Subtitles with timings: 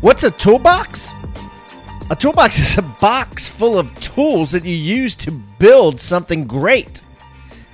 [0.00, 1.12] What's a toolbox?
[2.10, 7.02] A toolbox is a box full of tools that you use to build something great.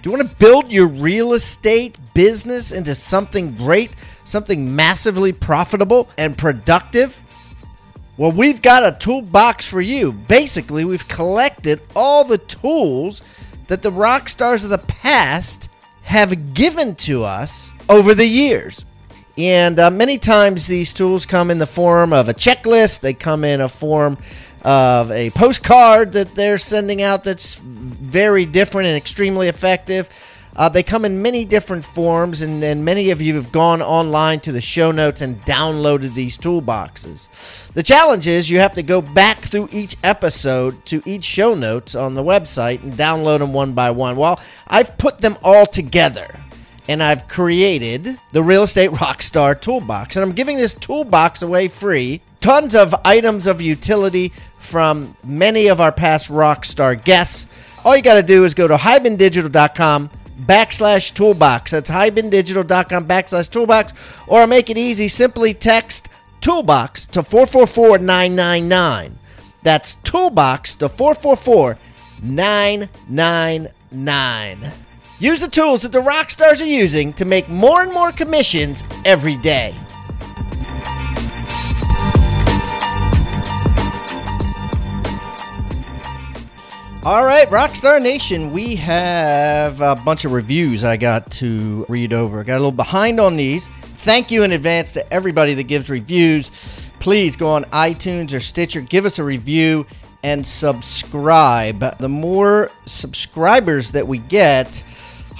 [0.00, 6.08] Do you want to build your real estate business into something great, something massively profitable
[6.16, 7.20] and productive?
[8.16, 10.12] Well, we've got a toolbox for you.
[10.12, 13.20] Basically, we've collected all the tools
[13.66, 15.68] that the rock stars of the past
[16.02, 18.86] have given to us over the years.
[19.36, 23.42] And uh, many times these tools come in the form of a checklist, they come
[23.42, 24.16] in a form
[24.62, 30.08] of a postcard that they're sending out that's very different and extremely effective.
[30.56, 34.38] Uh, they come in many different forms, and, and many of you have gone online
[34.38, 37.72] to the show notes and downloaded these toolboxes.
[37.72, 41.96] The challenge is you have to go back through each episode to each show notes
[41.96, 44.14] on the website and download them one by one.
[44.14, 46.40] Well, I've put them all together
[46.88, 50.16] and I've created the Real Estate Rockstar Toolbox.
[50.16, 52.20] And I'm giving this toolbox away free.
[52.40, 57.46] Tons of items of utility from many of our past Rockstar guests.
[57.84, 60.10] All you got to do is go to hibandigital.com
[60.46, 61.70] backslash toolbox.
[61.70, 63.94] That's hibandigital.com backslash toolbox.
[64.26, 65.08] Or make it easy.
[65.08, 66.08] Simply text
[66.40, 69.18] toolbox to 444999.
[69.62, 71.78] That's toolbox to 444
[72.22, 74.72] 999.
[75.20, 78.82] Use the tools that the rock stars are using to make more and more commissions
[79.04, 79.72] every day.
[87.06, 92.40] All right, Rockstar Nation, we have a bunch of reviews I got to read over.
[92.40, 93.68] I got a little behind on these.
[93.68, 96.50] Thank you in advance to everybody that gives reviews.
[96.98, 99.86] Please go on iTunes or Stitcher, give us a review
[100.24, 101.98] and subscribe.
[101.98, 104.82] The more subscribers that we get,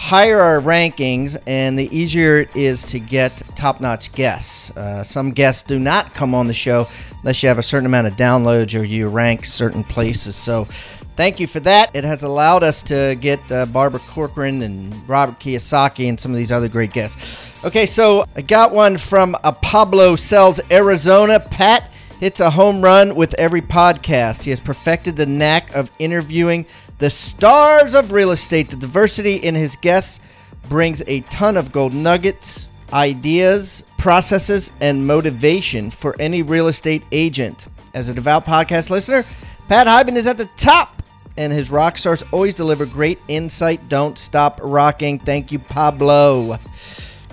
[0.05, 4.71] higher our rankings and the easier it is to get top notch guests.
[4.77, 6.87] Uh, some guests do not come on the show
[7.21, 10.37] unless you have a certain amount of downloads or you rank certain places.
[10.37, 10.67] So,
[11.17, 11.97] thank you for that.
[11.97, 16.37] It has allowed us to get uh, Barbara Corcoran and Robert Kiyosaki and some of
[16.37, 17.51] these other great guests.
[17.65, 21.41] Okay, so I got one from uh, Pablo Sells, Arizona.
[21.41, 21.91] Pat
[22.25, 24.45] hits a home run with every podcast.
[24.45, 26.65] He has perfected the knack of interviewing
[26.97, 28.71] the stars of real estate.
[28.71, 30.21] The diversity in his guests
[30.71, 37.67] brings a ton of gold nuggets, ideas, processes, and motivation for any real estate agent.
[37.93, 39.23] As a devout podcast listener,
[39.69, 41.03] Pat Hiban is at the top,
[41.37, 43.91] and his rock stars always deliver great insight.
[43.91, 45.19] Don't stop rocking.
[45.19, 46.59] Thank you, Pablo.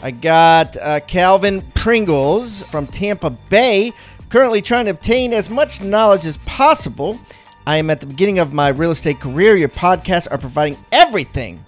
[0.03, 3.93] I got uh, Calvin Pringles from Tampa Bay,
[4.31, 7.19] currently trying to obtain as much knowledge as possible
[7.67, 9.55] I am at the beginning of my real estate career.
[9.55, 11.63] Your podcasts are providing everything,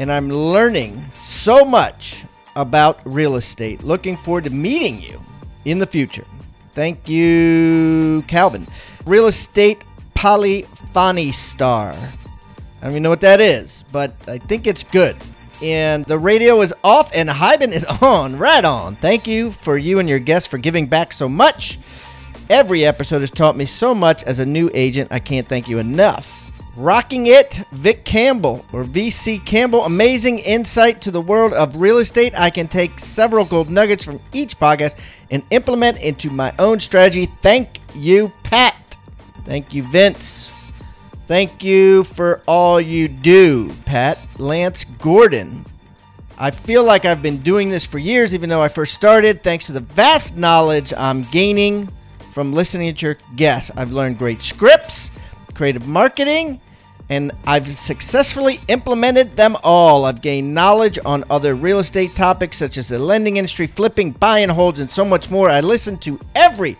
[0.00, 2.24] and I'm learning so much
[2.56, 3.84] about real estate.
[3.84, 5.22] Looking forward to meeting you
[5.64, 6.26] in the future.
[6.72, 8.66] Thank you, Calvin.
[9.06, 9.84] Real estate
[10.14, 11.92] polyphony star.
[11.92, 15.16] I don't even know what that is, but I think it's good.
[15.62, 18.36] And the radio is off and Hiban is on.
[18.36, 18.96] Right on.
[18.96, 21.78] Thank you for you and your guests for giving back so much.
[22.48, 25.10] Every episode has taught me so much as a new agent.
[25.10, 26.52] I can't thank you enough.
[26.76, 29.84] Rocking it, Vic Campbell or VC Campbell.
[29.84, 32.38] Amazing insight to the world of real estate.
[32.38, 34.96] I can take several gold nuggets from each podcast
[35.32, 37.26] and implement into my own strategy.
[37.42, 38.96] Thank you, Pat.
[39.44, 40.70] Thank you, Vince.
[41.26, 44.24] Thank you for all you do, Pat.
[44.38, 45.64] Lance Gordon.
[46.38, 49.42] I feel like I've been doing this for years, even though I first started.
[49.42, 51.88] Thanks to the vast knowledge I'm gaining
[52.36, 53.70] from listening to your guests.
[53.78, 55.10] I've learned great scripts,
[55.54, 56.60] creative marketing,
[57.08, 60.04] and I've successfully implemented them all.
[60.04, 64.40] I've gained knowledge on other real estate topics such as the lending industry, flipping, buy
[64.40, 65.48] and holds, and so much more.
[65.48, 66.76] I listen to every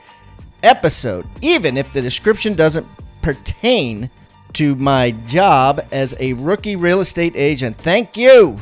[0.63, 2.87] episode, even if the description doesn't
[3.23, 4.11] pertain
[4.53, 7.79] to my job as a rookie real estate agent.
[7.79, 8.61] Thank you.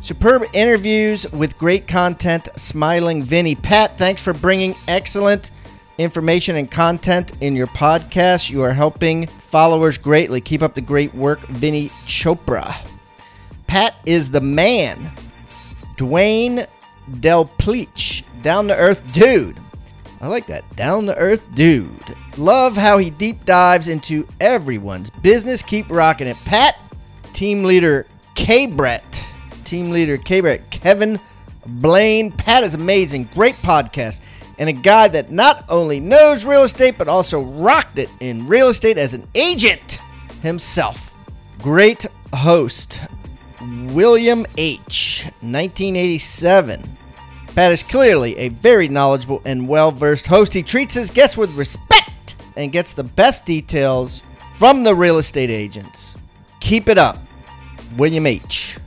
[0.00, 3.56] Superb interviews with great content, smiling Vinny.
[3.56, 5.50] Pat, thanks for bringing excellent
[5.98, 8.50] information and content in your podcast.
[8.50, 10.40] You are helping followers greatly.
[10.40, 12.74] Keep up the great work, Vinny Chopra.
[13.66, 15.12] Pat is the man.
[15.96, 16.66] Dwayne
[17.20, 19.56] Del Pleach, down to earth dude.
[20.20, 20.64] I like that.
[20.76, 22.16] Down to earth dude.
[22.36, 25.62] Love how he deep dives into everyone's business.
[25.62, 26.36] Keep rocking it.
[26.44, 26.78] Pat,
[27.32, 29.24] team leader K Brett.
[29.64, 30.70] Team leader K Brett.
[30.70, 31.18] Kevin
[31.66, 32.30] Blaine.
[32.30, 33.28] Pat is amazing.
[33.34, 34.20] Great podcast
[34.62, 38.68] and a guy that not only knows real estate but also rocked it in real
[38.68, 39.98] estate as an agent
[40.40, 41.12] himself.
[41.58, 43.00] Great host,
[43.88, 46.80] William H., 1987.
[47.56, 50.54] Pat is clearly a very knowledgeable and well versed host.
[50.54, 54.22] He treats his guests with respect and gets the best details
[54.54, 56.14] from the real estate agents.
[56.60, 57.18] Keep it up,
[57.96, 58.78] William H.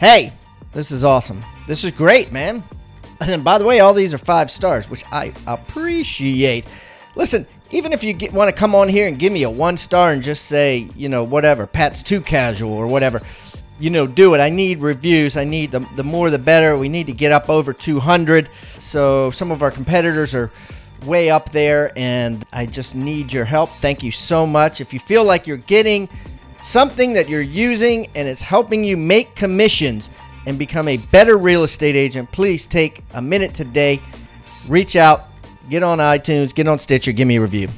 [0.00, 0.32] Hey,
[0.72, 1.44] this is awesome.
[1.66, 2.64] This is great, man.
[3.20, 6.66] And by the way, all these are five stars, which I appreciate.
[7.14, 9.76] Listen, even if you get, want to come on here and give me a one
[9.76, 13.20] star and just say, you know, whatever, Pat's too casual or whatever,
[13.80, 14.38] you know, do it.
[14.38, 15.36] I need reviews.
[15.36, 16.78] I need the, the more the better.
[16.78, 18.48] We need to get up over 200.
[18.78, 20.50] So some of our competitors are
[21.04, 23.68] way up there, and I just need your help.
[23.68, 24.80] Thank you so much.
[24.80, 26.08] If you feel like you're getting
[26.60, 30.10] something that you're using and it's helping you make commissions,
[30.46, 34.00] and become a better real estate agent, please take a minute today.
[34.68, 35.24] Reach out,
[35.68, 37.68] get on iTunes, get on Stitcher, give me a review.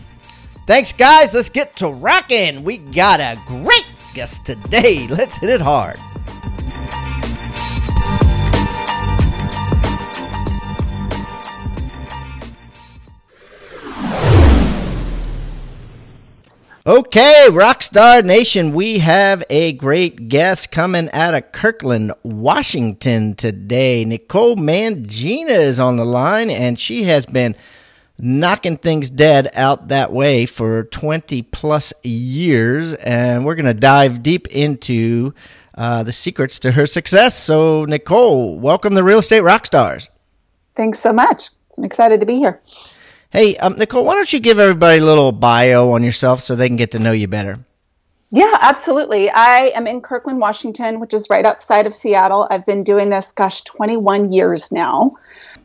[0.67, 1.32] Thanks, guys.
[1.32, 2.62] Let's get to rocking.
[2.62, 5.06] We got a great guest today.
[5.11, 5.99] Let's hit it hard.
[16.88, 24.06] Okay, Rockstar Nation, we have a great guest coming out of Kirkland, Washington today.
[24.06, 27.55] Nicole Mangina is on the line, and she has been
[28.19, 32.94] knocking things dead out that way for 20 plus years.
[32.94, 35.35] And we're going to dive deep into
[35.75, 37.37] uh, the secrets to her success.
[37.37, 40.08] So, Nicole, welcome to Real Estate Rockstars.
[40.75, 41.50] Thanks so much.
[41.76, 42.62] I'm excited to be here.
[43.30, 46.66] Hey, um, Nicole, why don't you give everybody a little bio on yourself so they
[46.66, 47.58] can get to know you better?
[48.30, 49.28] Yeah, absolutely.
[49.28, 52.48] I am in Kirkland, Washington, which is right outside of Seattle.
[52.50, 55.12] I've been doing this, gosh, 21 years now.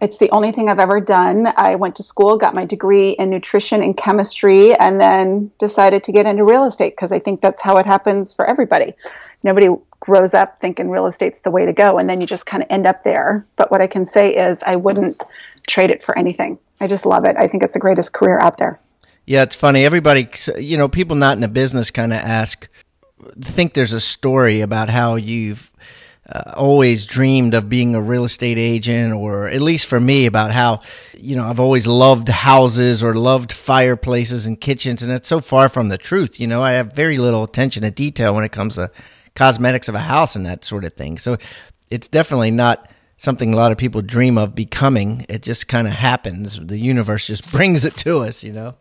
[0.01, 1.53] It's the only thing I've ever done.
[1.55, 6.11] I went to school, got my degree in nutrition and chemistry, and then decided to
[6.11, 8.93] get into real estate because I think that's how it happens for everybody.
[9.43, 9.69] Nobody
[10.01, 12.67] grows up thinking real estate's the way to go, and then you just kind of
[12.69, 13.45] end up there.
[13.55, 15.21] But what I can say is, I wouldn't
[15.65, 16.59] trade it for anything.
[16.83, 17.37] I just love it.
[17.37, 18.77] I think it's the greatest career out there.
[19.25, 19.85] Yeah, it's funny.
[19.85, 20.27] Everybody,
[20.57, 22.67] you know, people not in the business kind of ask,
[23.39, 25.71] think there's a story about how you've
[26.27, 30.51] uh, always dreamed of being a real estate agent, or at least for me, about
[30.51, 30.79] how,
[31.17, 35.03] you know, I've always loved houses or loved fireplaces and kitchens.
[35.03, 36.37] And it's so far from the truth.
[36.37, 38.91] You know, I have very little attention to detail when it comes to
[39.35, 41.17] cosmetics of a house and that sort of thing.
[41.17, 41.37] So
[41.89, 42.89] it's definitely not
[43.23, 45.25] something a lot of people dream of becoming.
[45.29, 46.59] It just kind of happens.
[46.59, 48.75] The universe just brings it to us, you know?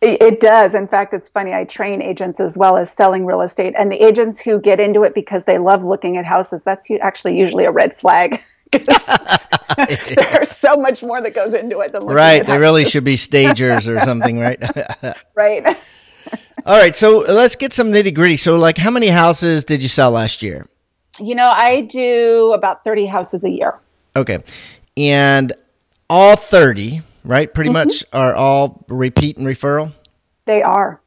[0.00, 0.76] It does.
[0.76, 1.52] In fact, it's funny.
[1.52, 5.02] I train agents as well as selling real estate, and the agents who get into
[5.02, 8.40] it because they love looking at houses, that's actually usually a red flag.
[8.72, 12.46] There's so much more that goes into it than right.
[12.46, 14.62] They really should be stagers or something, right?
[15.34, 15.76] right.
[16.64, 16.94] All right.
[16.94, 18.36] So let's get some nitty gritty.
[18.36, 20.68] So, like, how many houses did you sell last year?
[21.20, 23.78] You know, I do about 30 houses a year.
[24.16, 24.38] Okay.
[24.96, 25.52] And
[26.10, 27.52] all 30, right?
[27.52, 27.88] Pretty mm-hmm.
[27.88, 29.92] much are all repeat and referral?
[30.46, 31.00] They are.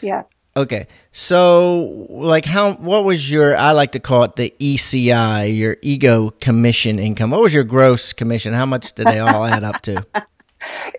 [0.00, 0.22] Yeah.
[0.56, 0.86] Okay.
[1.12, 6.30] So, like, how, what was your, I like to call it the ECI, your ego
[6.40, 7.30] commission income.
[7.30, 8.54] What was your gross commission?
[8.54, 10.04] How much did they all add up to?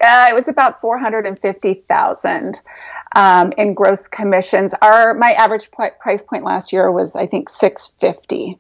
[0.02, 2.62] Uh, it was about 450,000
[3.16, 4.74] um, in gross commissions.
[4.82, 8.58] Our my average price point last year was I think six fifty.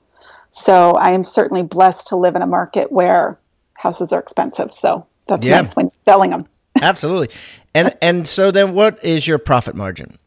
[0.51, 3.37] So I am certainly blessed to live in a market where
[3.73, 4.73] houses are expensive.
[4.73, 5.61] So that's yeah.
[5.61, 6.47] nice when selling them.
[6.81, 7.29] Absolutely.
[7.73, 10.17] And and so then what is your profit margin?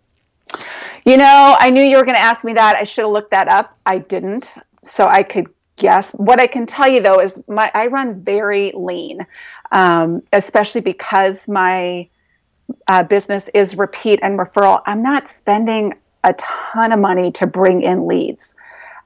[1.04, 2.76] You know, I knew you were going to ask me that.
[2.76, 3.76] I should have looked that up.
[3.86, 4.46] I didn't.
[4.84, 6.08] So I could guess.
[6.12, 9.26] What I can tell you though is my I run very lean,
[9.72, 12.08] um, especially because my
[12.88, 17.82] uh, business is repeat and referral, I'm not spending a ton of money to bring
[17.82, 18.54] in leads.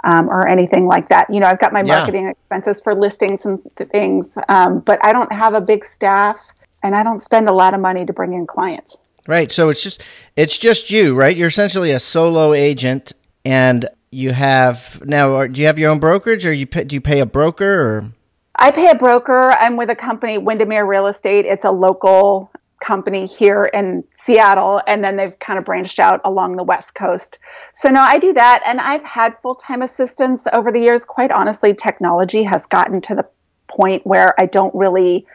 [0.05, 1.29] Um, or anything like that.
[1.31, 1.97] You know, I've got my Yeah.
[1.97, 6.37] marketing expenses for listings and th- things, um, but I don't have a big staff
[6.85, 8.97] and I don't spend a lot of money to bring in clients.
[9.27, 9.51] Right.
[9.51, 10.05] So it's just
[10.37, 11.37] it's just you, right?
[11.37, 15.35] You're essentially a solo agent, and you have now.
[15.35, 17.81] are- Do you have your own brokerage, or you pay, do you pay a broker?
[17.81, 18.05] Or
[18.55, 19.53] I pay a broker.
[19.59, 21.47] I'm with a company, Windermere Real Estate.
[21.47, 22.51] It's a local
[22.87, 27.39] company here in Seattle, and then they've kind of branched out along the West Coast.
[27.75, 28.63] So, no, I do that.
[28.65, 31.05] And I've had full time assistants over the years.
[31.05, 33.27] Quite honestly, technology has gotten to the
[33.69, 35.27] point where I don't really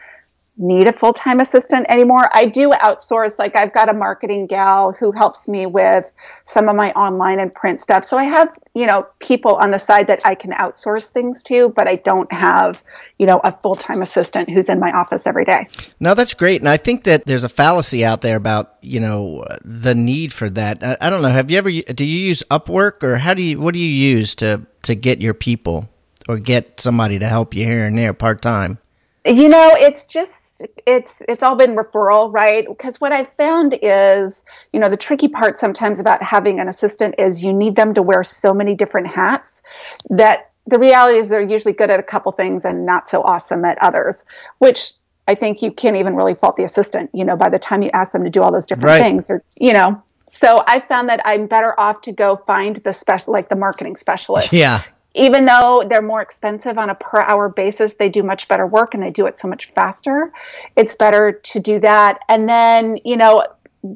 [0.58, 2.28] need a full time assistant anymore.
[2.34, 6.10] I do outsource, like, I've got a marketing gal who helps me with
[6.44, 8.04] some of my online and print stuff.
[8.04, 11.70] So I have, you know, people on the side that I can outsource things to,
[11.70, 12.82] but I don't have,
[13.18, 15.66] you know, a full time assistant who's in my office every day.
[16.00, 16.60] no, that's great.
[16.60, 20.50] And I think that there's a fallacy out there about you know the need for
[20.50, 20.82] that.
[20.82, 21.28] I, I don't know.
[21.28, 21.70] Have you ever?
[21.70, 23.60] Do you use Upwork, or how do you?
[23.60, 25.88] What do you use to to get your people,
[26.28, 28.78] or get somebody to help you here and there part time?
[29.24, 30.41] You know, it's just
[30.86, 32.66] it's it's all been referral, right?
[32.66, 34.42] Because what I've found is,
[34.72, 38.02] you know, the tricky part sometimes about having an assistant is you need them to
[38.02, 39.62] wear so many different hats
[40.10, 43.64] that the reality is they're usually good at a couple things and not so awesome
[43.64, 44.24] at others,
[44.58, 44.92] which
[45.28, 47.90] I think you can't even really fault the assistant, you know, by the time you
[47.92, 49.02] ask them to do all those different Right.
[49.02, 50.02] things or you know.
[50.28, 53.96] So I found that I'm better off to go find the special like the marketing
[53.96, 54.82] specialist Yeah.
[55.14, 58.94] Even though they're more expensive on a per hour basis, they do much better work
[58.94, 60.32] and they do it so much faster.
[60.76, 62.20] It's better to do that.
[62.28, 63.44] And then, you know,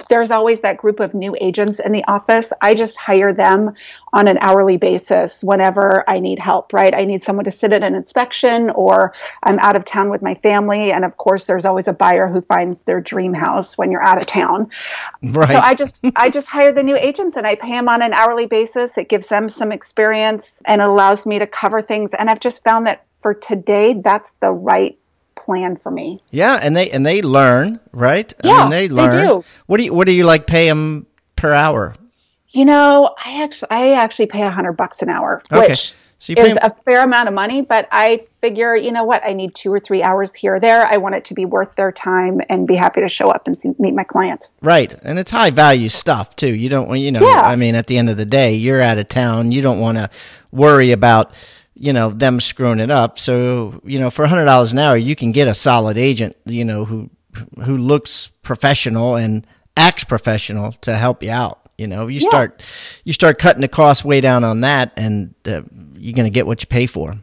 [0.09, 2.53] there's always that group of new agents in the office.
[2.61, 3.75] I just hire them
[4.13, 6.93] on an hourly basis whenever I need help, right?
[6.93, 9.15] I need someone to sit at an inspection or
[9.45, 10.91] I'm out of town with my family.
[10.91, 14.21] And of course, there's always a buyer who finds their dream house when you're out
[14.21, 14.71] of town.
[15.23, 15.51] Right.
[15.51, 18.13] So I just I just hire the new agents and I pay them on an
[18.13, 18.99] hourly basis.
[18.99, 22.11] It gives them some experience and allows me to cover things.
[22.19, 24.99] And I've just found that for today, that's the right
[25.47, 26.21] plan for me.
[26.31, 28.31] Yeah, and they and they learn, right?
[28.45, 29.27] I Yeah, mean, they they learn.
[29.29, 29.45] do.
[29.67, 31.95] What do you what do you like pay them per hour?
[32.51, 35.69] You know, I actually I actually pay a hundred bucks an hour, Okay.
[35.71, 37.61] which So is 'em- a fair amount of money.
[37.61, 40.87] But I figure, you know what, I need two or three hours here or there.
[40.87, 43.57] I want it to be worth their time and be happy to show up and
[43.57, 44.53] see, meet my clients.
[44.63, 46.55] right, and it's high value stuff too.
[46.55, 47.21] You don't want you know.
[47.21, 47.43] Yeah.
[47.43, 49.53] I mean, at the end of the day, you're out of town.
[49.53, 50.09] You don't want to
[50.53, 51.33] worry about
[51.77, 53.19] you know them screwing it up.
[53.19, 56.37] So you know, for a hundred dollars an hour, you can get a solid agent.
[56.45, 57.11] You know who
[57.65, 61.61] who looks professional and acts professional to help you out.
[61.79, 62.29] You know, you Yeah.
[62.29, 62.63] start
[63.05, 65.63] you start cutting the cost way down on that, and uh,
[65.95, 67.15] you're going to get what you pay for.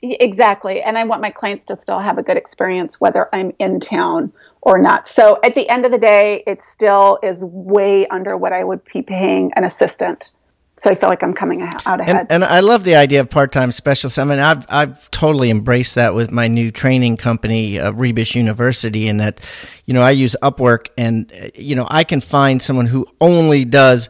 [0.00, 0.80] Exactly.
[0.80, 4.32] And I want my clients to still have a good experience whether I'm in town
[4.62, 5.08] or not.
[5.08, 8.80] So at the end of the day, it still is way under what I would
[8.92, 10.30] be paying an assistant.
[10.80, 12.16] So I feel like I'm coming out ahead.
[12.30, 14.16] And, and I love the idea of part-time specialists.
[14.16, 19.08] I mean, I've I've totally embraced that with my new training company, uh, Rebus University,
[19.08, 19.40] in that,
[19.86, 23.64] you know, I use Upwork, and uh, you know, I can find someone who only
[23.64, 24.08] does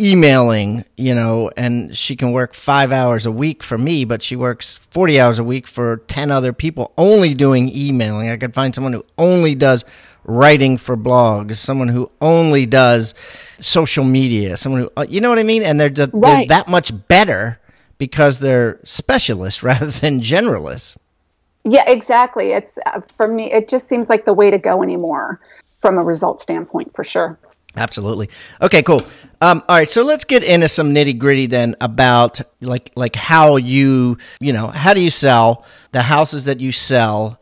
[0.00, 4.34] emailing, you know, and she can work five hours a week for me, but she
[4.34, 8.28] works forty hours a week for ten other people, only doing emailing.
[8.28, 9.84] I could find someone who only does
[10.24, 13.14] writing for blogs, someone who only does
[13.58, 15.62] social media, someone who, uh, you know what I mean?
[15.62, 16.48] And they're, they're Right.
[16.48, 17.58] that much better
[17.98, 20.96] because they're specialists rather than generalists.
[21.64, 22.52] yeah, exactly.
[22.52, 25.40] It's uh, for me, it just seems like the way to go anymore
[25.78, 27.38] from a result standpoint, for sure.
[27.76, 28.28] Absolutely.
[28.60, 29.02] Okay, cool.
[29.40, 33.56] Um, all right, so let's get into some nitty gritty then about like like how
[33.56, 37.40] you you know how do you sell the houses that you sell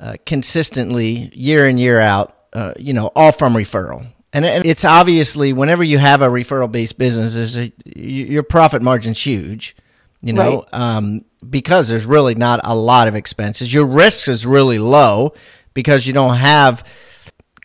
[0.00, 2.36] uh, consistently year in year out.
[2.52, 4.04] Uh, you know, all from referral.
[4.32, 8.82] And and it's obviously whenever you have a referral based business, there's a, your profit
[8.82, 9.76] margin's huge.
[10.22, 13.72] You know, um, because there's really not a lot of expenses.
[13.72, 15.32] Your risk is really low
[15.72, 16.84] because you don't have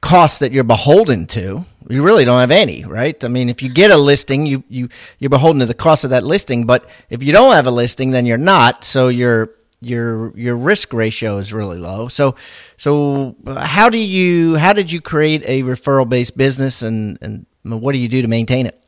[0.01, 1.65] costs that you're beholden to.
[1.89, 3.21] You really don't have any, right?
[3.23, 4.89] I mean, if you get a listing, you you
[5.19, 6.65] you're beholden to the cost of that listing.
[6.65, 8.83] But if you don't have a listing, then you're not.
[8.83, 9.51] So your
[9.85, 12.07] your your risk ratio is really low.
[12.07, 12.35] So
[12.77, 17.45] so uh, how do you how did you create a referral based business and and
[17.63, 18.81] what do you do to maintain it?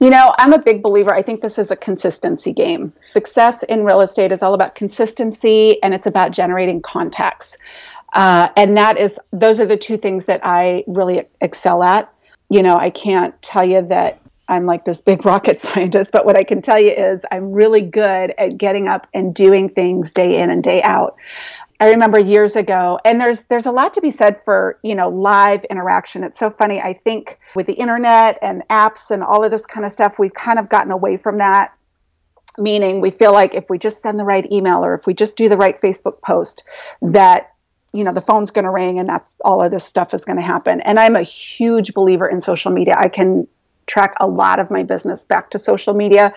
[0.00, 1.14] You know, I'm a big believer.
[1.14, 2.92] I think this is a consistency game.
[3.12, 7.54] Success in real estate is all about consistency and it's about generating contacts.
[8.14, 12.12] Uh, and that is, those are the two things that I really excel at.
[12.48, 14.19] You know, I can't tell you that
[14.50, 17.82] I'm like this big rocket scientist, but what I can tell you is I'm really
[17.82, 21.16] good at getting up and doing things day in and day out.
[21.78, 25.08] I remember years ago, and there's there's a lot to be said for you know
[25.08, 26.24] live interaction.
[26.24, 26.78] It's so funny.
[26.78, 30.34] I think with the internet and apps and all of this kind of stuff, we've
[30.34, 31.72] kind of gotten away from that.
[32.58, 35.36] Meaning, we feel like if we just send the right email or if we just
[35.36, 36.64] do the right Facebook post,
[37.00, 37.54] that
[37.94, 40.36] you know the phone's going to ring and that's all of this stuff is going
[40.36, 40.82] to happen.
[40.82, 42.96] And I'm a huge believer in social media.
[42.98, 43.46] I can
[43.86, 46.32] track a lot of my business back to social media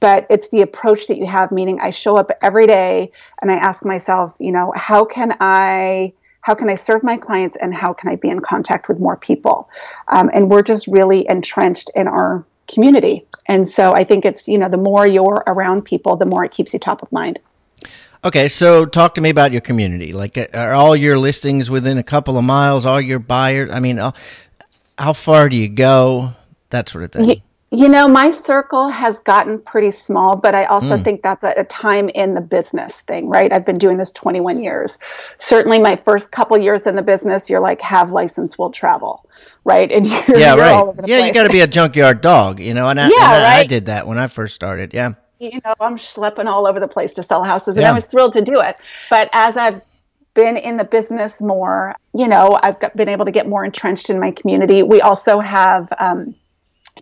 [0.00, 3.10] but it's the approach that you have meaning i show up every day
[3.42, 6.12] and i ask myself you know how can i
[6.48, 9.16] how can i serve my clients and how can i be in contact with more
[9.16, 9.68] people?
[10.08, 13.26] Um, and we're just really entrenched in our community.
[13.46, 16.52] And so i think it's you know the more you're around people the more it
[16.52, 17.38] keeps you top of mind.
[18.24, 20.12] Okay so talk to me about your community.
[20.12, 23.80] Like uh, are all your listings within a couple of miles all your buyers i
[23.80, 24.12] mean uh,
[24.98, 26.34] how far do you go
[26.70, 30.96] that sort of thing you know, my circle has gotten pretty small, but I also
[30.96, 31.04] mm.
[31.04, 33.52] think that's a, a, time in the business thing, right?
[33.52, 34.96] I've been doing this 21 years.
[35.36, 39.28] Certainly, my first couple years in the business, you're like, have license, will travel,
[39.64, 39.92] right?
[39.92, 40.94] And you're, yeah, you're right.
[41.06, 41.26] yeah, place.
[41.26, 42.88] you got to be a junkyard dog, you know.
[42.88, 43.60] And, I, yeah, and I, right?
[43.60, 44.94] I did that when I first started.
[44.94, 45.12] Yeah.
[45.38, 47.90] You know, I'm schlepping all over the place to sell houses, and yeah.
[47.90, 48.76] I was thrilled to do it.
[49.10, 49.82] But as I've
[50.32, 54.08] been in the business more, you know, I've got, been able to get more entrenched
[54.08, 54.82] in my community.
[54.82, 55.92] We also have.
[55.98, 56.34] Um,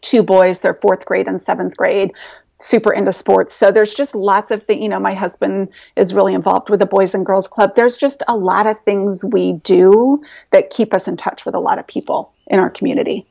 [0.03, 2.13] two boys, they're fourth grade and seventh grade,
[2.61, 3.55] super into sports.
[3.55, 6.87] So there's just lots of things, you know, my husband is really involved with the
[6.87, 7.77] Boys and Girls Club.
[7.77, 10.23] There's just a lot of things we do
[10.53, 13.27] that keep us in touch with a lot of people in our community.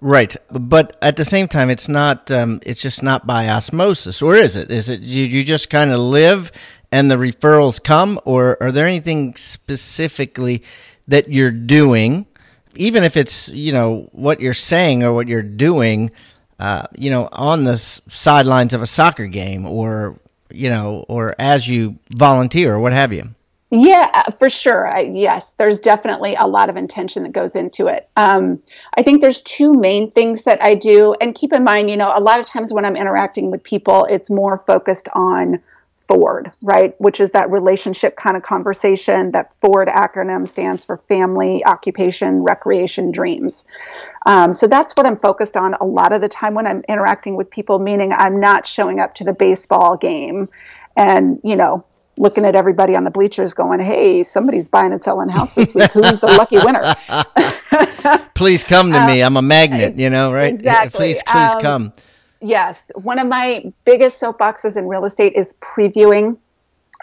[0.00, 2.30] Right, but at the same time, it's not.
[2.30, 4.70] Um, it's just not by osmosis, or is it?
[4.70, 5.24] Is it you?
[5.24, 6.52] You just kind of live,
[6.92, 10.62] and the referrals come, or are there anything specifically
[11.08, 12.26] that you're doing
[12.76, 16.10] even if it's you know what you're saying or what you're doing,
[16.58, 20.18] uh, you know, on the sidelines of a soccer game or
[20.50, 23.28] you know, or as you volunteer or what have you.
[23.70, 24.86] Yeah, uh, for sure.
[24.86, 28.08] I, yes, there's definitely a lot of intention that goes into it.
[28.14, 28.62] Um,
[28.96, 32.12] I think there's two main things that I do, and keep in mind, you know,
[32.16, 35.60] a lot of times when I'm interacting with people, it's more focused on
[36.06, 36.94] FORD, right?
[37.00, 39.32] Which is that relationship kind of conversation.
[39.32, 43.64] That FORD acronym stands for family, occupation, recreation, dreams.
[44.26, 47.36] Um, so that's what I'm focused on a lot of the time when I'm interacting
[47.36, 50.48] with people, meaning I'm not showing up to the baseball game
[50.96, 51.84] and, you know,
[52.16, 55.72] looking at everybody on the bleachers going, hey, somebody's buying and selling houses.
[55.72, 56.94] Who's the lucky winner?
[58.34, 59.22] please come to um, me.
[59.22, 60.52] I'm a magnet, you know, right?
[60.52, 60.98] Exactly.
[60.98, 61.92] Please, please um, come
[62.44, 66.36] yes, one of my biggest soapboxes in real estate is previewing.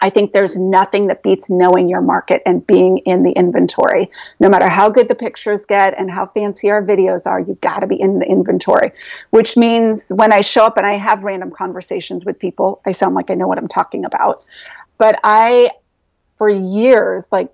[0.00, 4.10] I think there's nothing that beats knowing your market and being in the inventory.
[4.40, 7.80] No matter how good the pictures get and how fancy our videos are, you got
[7.80, 8.92] to be in the inventory,
[9.30, 13.14] which means when I show up and I have random conversations with people, I sound
[13.14, 14.44] like I know what I'm talking about.
[14.98, 15.70] But I,
[16.38, 17.52] for years, like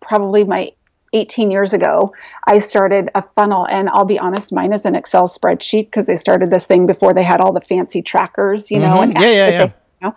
[0.00, 0.72] probably my
[1.12, 2.14] 18 years ago,
[2.46, 3.66] I started a funnel.
[3.68, 7.14] And I'll be honest, mine is an Excel spreadsheet because they started this thing before
[7.14, 9.00] they had all the fancy trackers, you know.
[9.00, 9.02] Mm-hmm.
[9.02, 9.58] And yeah, yeah, yeah.
[9.58, 9.72] They, you
[10.02, 10.14] know?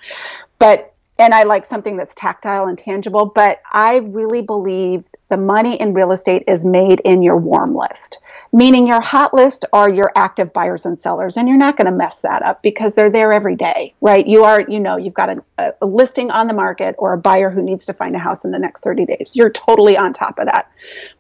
[0.60, 3.26] But, and I like something that's tactile and tangible.
[3.26, 8.20] But I really believe the money in real estate is made in your warm list
[8.56, 11.92] meaning your hot list are your active buyers and sellers and you're not going to
[11.92, 14.26] mess that up because they're there every day right?
[14.26, 17.50] You are you know you've got a, a, listing on the market or a buyer
[17.50, 19.32] who needs to find a house in the next 30 days.
[19.34, 20.72] You're totally on top of that.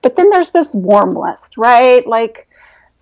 [0.01, 2.07] But then there's this warm list right?
[2.07, 2.47] Like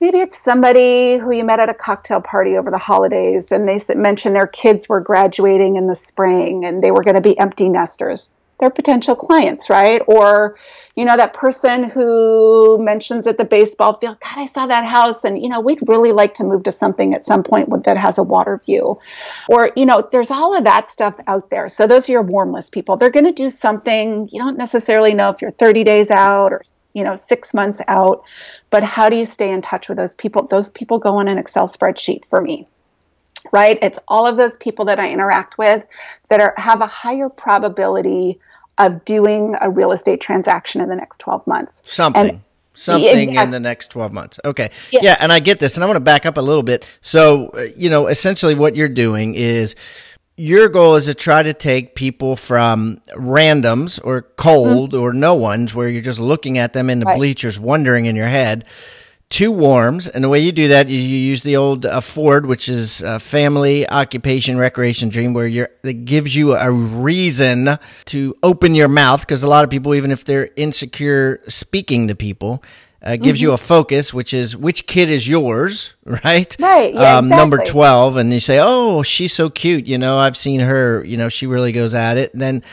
[0.01, 3.79] maybe it's somebody who you met at a cocktail party over the holidays and they
[3.93, 7.69] mentioned their kids were graduating in the spring and they were going to be empty
[7.69, 8.29] nesters
[8.69, 10.55] potential clients right or
[10.95, 15.23] you know, that person who mentions at the baseball field, God, I saw that house
[15.23, 18.19] and, you know, we'd really like to move to something at some point that has
[18.19, 18.99] a water view.
[19.49, 21.67] Or, you know, there's all of that stuff out there.
[21.67, 22.95] So those are your warm list people.
[22.95, 24.29] They're going to do something.
[24.31, 26.61] You don't necessarily know if you're 30 days out or,
[26.93, 28.23] you know, six months out,
[28.69, 30.45] but how do you stay in touch with those people?
[30.45, 32.67] Those people go on an Excel spreadsheet for me
[33.51, 33.77] right?
[33.81, 35.85] It's all of those people that I interact with
[36.29, 38.39] that are have a higher probability
[38.77, 41.81] of doing a real estate transaction in the next 12 months.
[41.83, 42.29] Something.
[42.29, 42.41] And,
[42.73, 44.39] something in the next 12 months.
[44.45, 44.71] Okay.
[44.91, 44.99] Yeah.
[45.03, 45.17] yeah.
[45.19, 45.75] And I get this.
[45.75, 46.91] And I want to back up a little bit.
[47.01, 49.75] So, uh, you know, essentially what you're doing is
[50.37, 55.01] your goal is to try to take people from randoms or cold mm-hmm.
[55.01, 57.17] or no ones where you're just looking at them in the right.
[57.17, 58.65] bleachers, wondering in your head
[59.33, 60.07] two warms.
[60.07, 63.01] And the way you do that, you, you use the old uh, FORD, which is
[63.03, 68.87] uh, family, occupation, recreation, dream, where you're, it gives you a reason to open your
[68.87, 69.21] mouth.
[69.21, 72.63] Because a lot of people, even if they're insecure speaking to people,
[73.01, 73.47] uh, gives mm-hmm.
[73.47, 76.55] you a focus, which is which kid is yours, right?
[76.59, 76.93] Right.
[76.93, 77.37] Yeah, um, exactly.
[77.37, 78.17] Number 12.
[78.17, 79.87] And you say, oh, she's so cute.
[79.87, 82.33] You know, I've seen her, you know, she really goes at it.
[82.33, 82.63] And then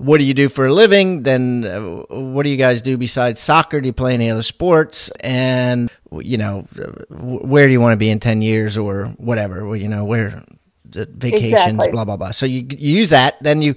[0.00, 1.24] what do you do for a living?
[1.24, 3.82] Then uh, what do you guys do besides soccer?
[3.82, 5.10] Do you play any other sports?
[5.20, 6.62] And you know,
[7.10, 9.66] where do you want to be in ten years or whatever?
[9.66, 10.42] Well, you know, where
[10.86, 11.92] vacations, exactly.
[11.92, 12.30] blah blah blah.
[12.30, 13.74] So you, you use that, then you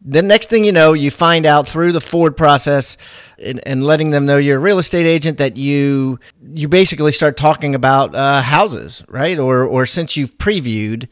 [0.00, 2.96] the next thing you know, you find out through the Ford process
[3.38, 6.20] and, and, letting them know you're a real estate agent that you
[6.52, 9.38] you basically start talking about uh, houses, right?
[9.38, 11.08] Or or since you've previewed,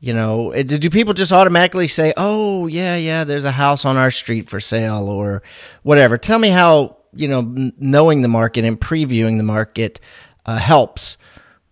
[0.00, 4.10] you know, do people just automatically say, "Oh, yeah, yeah, there's a house on our
[4.10, 5.42] street for sale," or
[5.82, 6.16] whatever?
[6.16, 7.42] Tell me how you know
[7.78, 10.00] knowing the market and previewing the market
[10.46, 11.18] uh, helps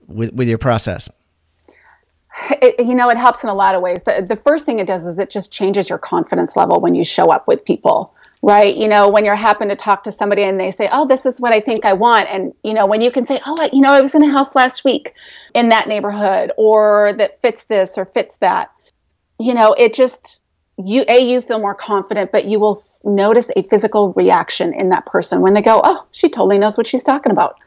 [0.06, 1.08] with with your process.
[2.50, 4.04] It, you know, it helps in a lot of ways.
[4.04, 7.04] The, the first thing it does is it just changes your confidence level when you
[7.04, 8.76] show up with people right?
[8.76, 11.40] You know, when you're happen to talk to somebody and they say, "Oh, this is
[11.40, 13.80] what I think I want," and you know, when you can say, "Oh, I, you
[13.80, 15.12] know, I was in a house last week
[15.54, 18.70] in that neighborhood," or that fits this or fits that,
[19.38, 20.40] you know, it just
[20.78, 25.06] you a you feel more confident, but you will notice a physical reaction in that
[25.06, 27.58] person when they go, "Oh, she totally knows what she's talking about,"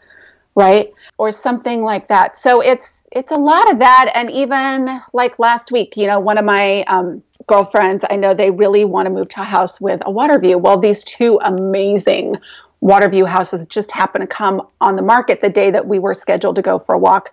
[0.56, 0.94] right?
[1.18, 2.42] Or something like that.
[2.42, 4.12] So it's it's a lot of that.
[4.16, 8.52] And even like last week, you know, one of my um, girlfriends, I know they
[8.52, 10.58] really want to move to a house with a water view.
[10.58, 12.38] Well, these two amazing
[12.80, 16.14] water view houses just happened to come on the market the day that we were
[16.14, 17.32] scheduled to go for a walk.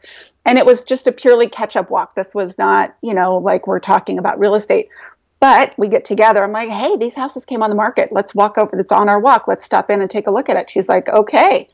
[0.48, 2.16] And it was just a purely catch up walk.
[2.16, 4.88] This was not, you know, like we're talking about real estate.
[5.40, 6.42] But we get together.
[6.42, 8.08] I'm like, hey, these houses came on the market.
[8.10, 8.76] Let's walk over.
[8.76, 9.46] That's on our walk.
[9.46, 10.68] Let's stop in and take a look at it.
[10.68, 11.68] She's like, okay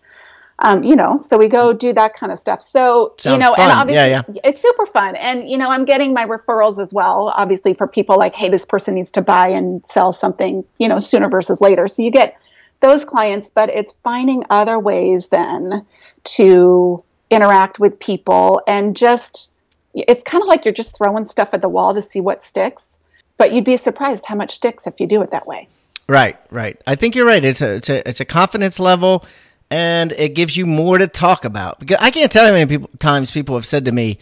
[0.60, 2.62] um, you know, so we go do that kind of stuff.
[2.62, 3.70] So, Sounds you know, fun.
[3.70, 4.40] and obviously yeah, yeah.
[4.44, 5.16] it's super fun.
[5.16, 8.64] And, you know, I'm getting my referrals as well, obviously for people like, hey, this
[8.64, 11.88] person needs to buy and sell something, you know, sooner versus later.
[11.88, 12.38] So you get
[12.80, 15.84] those clients, but it's finding other ways then
[16.24, 19.50] to interact with people and just,
[19.92, 22.98] it's kind of like you're just throwing stuff at the wall to see what sticks.
[23.36, 25.68] But you'd be surprised how much sticks if you do it that way.
[26.08, 26.80] Right, right.
[26.86, 27.44] I think you're right.
[27.44, 29.24] It's a, it's a, it's a confidence level
[29.70, 31.80] and it gives you more to talk about.
[31.80, 34.18] Because I can't tell you how many people, times people have said to me,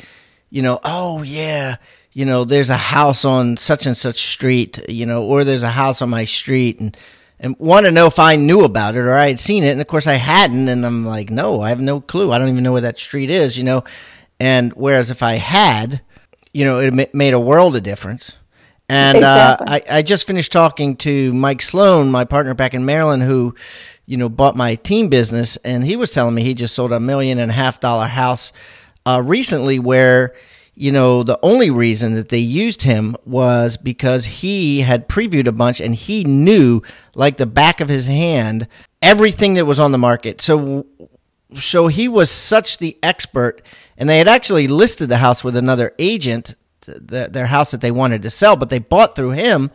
[0.50, 1.76] you know, oh yeah,
[2.12, 5.70] you know, there's a house on such and such street, you know, or there's a
[5.70, 6.96] house on my street, and
[7.42, 9.80] and want to know if I knew about it or I had seen it, and
[9.80, 12.32] of course I hadn't, and I'm like, no, I have no clue.
[12.32, 13.84] I don't even know where that street is, you know.
[14.40, 16.00] And whereas if I had,
[16.54, 18.38] you know, it made a world of difference.
[18.88, 19.66] And exactly.
[19.66, 23.54] uh, I, I just finished talking to Mike Sloan, my partner back in Maryland, who
[24.06, 27.00] you know, bought my team business, and he was telling me he just sold a
[27.00, 28.52] million and a half dollar house
[29.06, 30.34] uh, recently, where
[30.74, 35.52] you know the only reason that they used him was because he had previewed a
[35.52, 36.80] bunch and he knew
[37.14, 38.66] like the back of his hand
[39.02, 40.40] everything that was on the market.
[40.40, 40.86] So,
[41.54, 43.60] so he was such the expert,
[43.98, 47.90] and they had actually listed the house with another agent, the, their house that they
[47.90, 49.70] wanted to sell, but they bought through him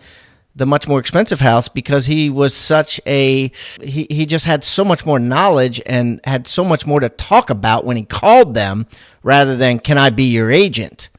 [0.58, 4.84] the much more expensive house because he was such a he, he just had so
[4.84, 8.88] much more knowledge and had so much more to talk about when he called them
[9.22, 11.10] rather than can I be your agent?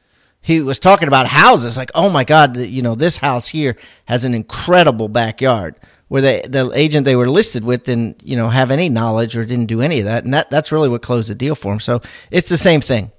[0.41, 4.25] He was talking about houses like oh my god you know this house here has
[4.25, 5.75] an incredible backyard.
[6.09, 9.45] Where they the agent they were listed with didn't you know have any knowledge or
[9.45, 11.79] didn't do any of that and that that's really what closed the deal for him.
[11.79, 13.11] So it's the same thing.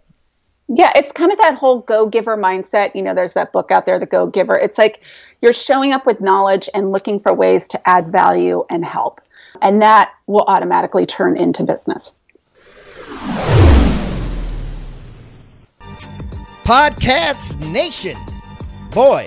[0.68, 2.94] Yeah it's kind of that whole go giver mindset.
[2.94, 5.00] You know there's that book out there the go giver it's like
[5.42, 9.20] you're showing up with knowledge and looking for ways to add value and help.
[9.62, 12.14] And that will automatically turn into business.
[16.64, 18.16] Podcasts Nation.
[18.90, 19.26] Boy,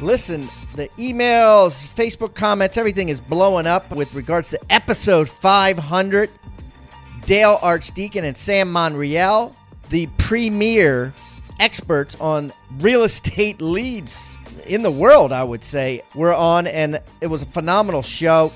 [0.00, 0.42] listen,
[0.74, 6.30] the emails, Facebook comments, everything is blowing up with regards to episode 500.
[7.26, 9.54] Dale Archdeacon and Sam Monreal,
[9.90, 11.12] the premier
[11.58, 17.26] experts on real estate leads in the world, I would say, were on, and it
[17.26, 18.52] was a phenomenal show.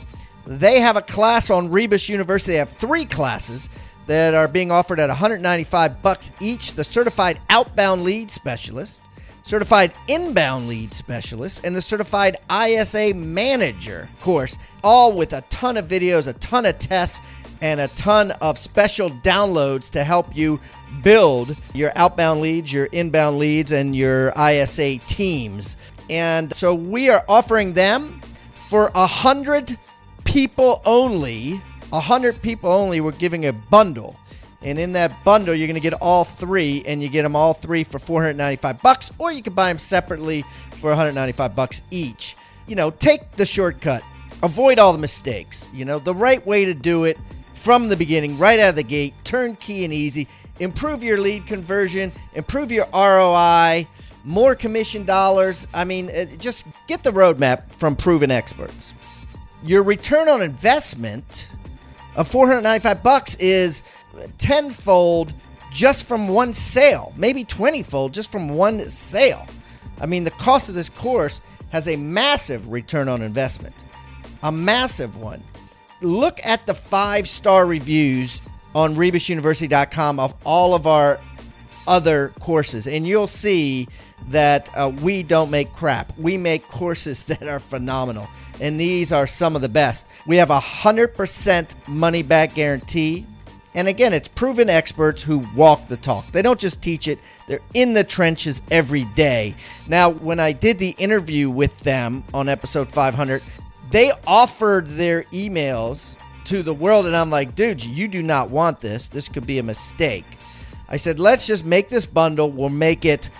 [0.46, 2.52] They have a class on Rebus University.
[2.52, 3.68] They have three classes
[4.06, 6.72] that are being offered at 195 bucks each.
[6.72, 9.00] The certified outbound lead specialist,
[9.42, 15.86] certified inbound lead specialist, and the certified ISA manager course, all with a ton of
[15.86, 17.20] videos, a ton of tests,
[17.60, 20.60] and a ton of special downloads to help you
[21.02, 25.76] build your outbound leads, your inbound leads, and your ISA teams.
[26.08, 28.20] And so we are offering them
[28.54, 29.78] for a hundred
[30.24, 31.60] people only.
[31.92, 33.00] A hundred people only.
[33.00, 34.16] We're giving a bundle.
[34.62, 37.54] And in that bundle, you're going to get all three, and you get them all
[37.54, 42.36] three for 495 bucks, or you can buy them separately for 195 bucks each.
[42.66, 44.02] You know, take the shortcut.
[44.42, 45.66] Avoid all the mistakes.
[45.72, 47.18] You know, the right way to do it
[47.60, 50.26] from the beginning, right out of the gate, turnkey and easy.
[50.60, 53.86] Improve your lead conversion, improve your ROI,
[54.24, 55.66] more commission dollars.
[55.74, 58.94] I mean, uh, just get the roadmap from proven experts.
[59.62, 61.48] Your return on investment
[62.16, 63.82] of 495 bucks is
[64.38, 65.34] tenfold
[65.70, 69.46] just from one sale, maybe 20 fold just from one sale.
[70.00, 71.42] I mean, the cost of this course
[71.72, 73.84] has a massive return on investment,
[74.42, 75.42] a massive one.
[76.02, 78.40] Look at the five star reviews
[78.74, 81.20] on rebusuniversity.com of all of our
[81.86, 83.88] other courses, and you'll see
[84.28, 86.16] that uh, we don't make crap.
[86.18, 88.28] We make courses that are phenomenal,
[88.60, 90.06] and these are some of the best.
[90.26, 93.26] We have a 100% money back guarantee.
[93.72, 96.26] And again, it's proven experts who walk the talk.
[96.32, 99.54] They don't just teach it, they're in the trenches every day.
[99.88, 103.42] Now, when I did the interview with them on episode 500,
[103.90, 108.80] they offered their emails to the world, and I'm like, dude, you do not want
[108.80, 109.08] this.
[109.08, 110.24] This could be a mistake.
[110.88, 112.50] I said, let's just make this bundle.
[112.50, 113.30] We'll make it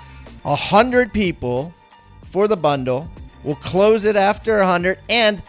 [0.45, 1.75] a 100 people
[2.23, 3.09] for the bundle.
[3.43, 5.01] We'll close it after a 100.
[5.09, 5.43] And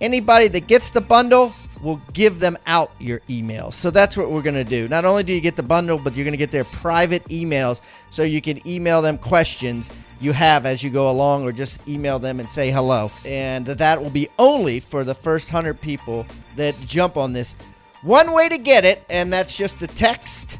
[0.00, 3.74] anybody that gets the bundle, will give them out your emails.
[3.74, 4.88] So that's what we're going to do.
[4.88, 7.80] Not only do you get the bundle, but you're going to get their private emails
[8.10, 12.18] so you can email them questions you have as you go along or just email
[12.18, 13.10] them and say hello.
[13.24, 16.26] And that will be only for the first 100 people
[16.56, 17.54] that jump on this.
[18.02, 20.58] One way to get it, and that's just the text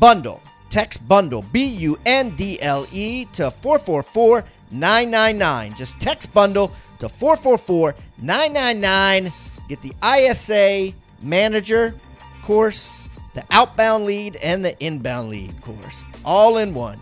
[0.00, 0.40] bundle.
[0.70, 5.74] Text bundle, B U N D L E, to 444 999.
[5.76, 9.32] Just text bundle to 444 999
[9.68, 11.94] Get the ISA manager
[12.42, 12.90] course,
[13.34, 16.98] the outbound lead, and the inbound lead course all in one.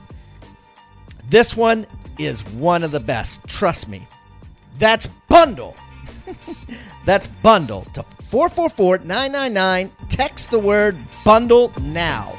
[1.28, 1.86] This one
[2.18, 3.46] is one of the best.
[3.46, 4.06] Trust me.
[4.78, 5.74] That's bundle.
[7.04, 9.92] That's bundle to 444 999.
[10.08, 12.38] Text the word bundle now.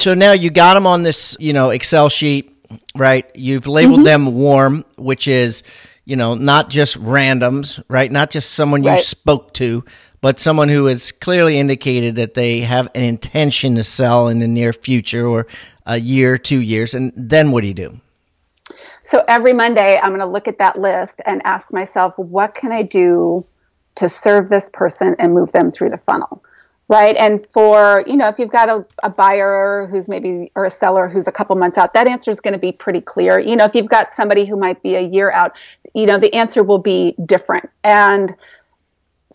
[0.00, 2.56] so now you got them on this, you know, Excel sheet,
[2.96, 3.30] right?
[3.34, 4.04] You've labeled mm-hmm.
[4.04, 5.62] them warm, which is,
[6.04, 8.10] you know, not just randoms, right?
[8.10, 9.04] Not just someone you right.
[9.04, 9.84] spoke to,
[10.20, 14.48] but someone who has clearly indicated that they have an intention to sell in the
[14.48, 15.46] near future or
[15.86, 16.94] a year, two years.
[16.94, 18.00] And then what do you do?
[19.02, 22.70] So every Monday, I'm going to look at that list and ask myself, what can
[22.70, 23.44] I do
[23.96, 26.44] to serve this person and move them through the funnel?
[26.90, 27.16] Right?
[27.16, 31.08] And for, you know, if you've got a, a buyer who's maybe, or a seller
[31.08, 33.38] who's a couple months out, that answer is going to be pretty clear.
[33.38, 35.52] You know, if you've got somebody who might be a year out,
[35.94, 37.70] you know, the answer will be different.
[37.84, 38.34] And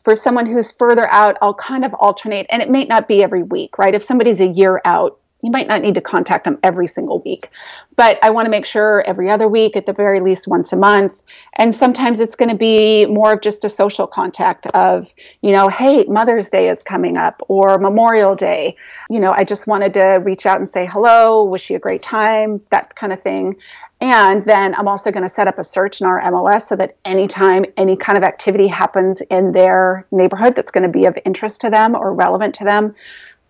[0.04, 3.44] for someone who's further out, I'll kind of alternate, and it may not be every
[3.44, 3.96] week, right?
[3.96, 7.52] If somebody's a year out, you might not need to contact them every single week,
[7.96, 10.76] but I want to make sure every other week, at the very least once a
[10.76, 11.22] month.
[11.58, 15.70] And sometimes it's going to be more of just a social contact of, you know,
[15.70, 18.76] hey, Mother's Day is coming up or Memorial Day.
[19.08, 22.02] You know, I just wanted to reach out and say hello, wish you a great
[22.02, 23.56] time, that kind of thing.
[24.02, 26.98] And then I'm also going to set up a search in our MLS so that
[27.06, 31.62] anytime any kind of activity happens in their neighborhood that's going to be of interest
[31.62, 32.96] to them or relevant to them,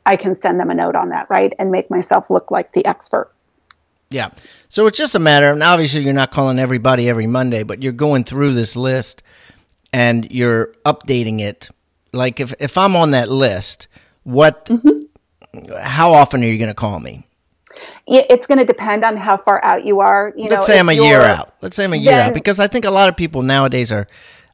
[0.06, 1.54] I can send them a note on that, right?
[1.58, 3.32] And make myself look like the expert.
[4.10, 4.30] Yeah.
[4.70, 7.94] So it's just a matter, and obviously you're not calling everybody every Monday, but you're
[7.94, 9.24] going through this list
[9.91, 11.70] and you're updating it.
[12.13, 13.88] Like if, if I'm on that list,
[14.24, 15.74] what, mm-hmm.
[15.78, 17.26] how often are you going to call me?
[18.08, 20.32] It's going to depend on how far out you are.
[20.36, 21.56] You Let's know, say I'm a year out.
[21.62, 23.91] Let's say I'm a year then, out because I think a lot of people nowadays
[23.91, 24.08] are